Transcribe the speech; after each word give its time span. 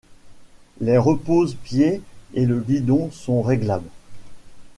Les 0.79 0.97
reposes-pieds 0.97 2.01
et 2.33 2.45
le 2.47 2.59
guidon 2.59 3.11
sont 3.11 3.43
réglables. 3.43 3.91